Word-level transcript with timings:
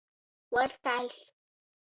Vuorkaļs. 0.55 1.21